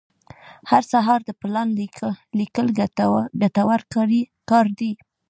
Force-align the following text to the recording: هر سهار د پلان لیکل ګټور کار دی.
هر 0.69 0.83
سهار 0.91 1.19
د 1.25 1.31
پلان 1.41 1.67
لیکل 2.39 2.67
ګټور 3.71 3.81
کار 4.49 4.65
دی. 4.79 4.91